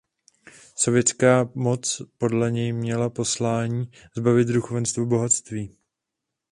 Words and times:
Světská 0.75 1.49
moc 1.55 2.01
podle 2.17 2.51
něj 2.51 2.73
měla 2.73 3.09
poslání 3.09 3.91
zbavit 4.17 4.47
duchovenstvo 4.47 5.05
bohatství. 5.05 5.77